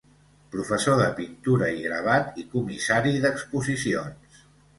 [0.53, 4.43] Professor de pintura i gravat i comissari d'exposicions.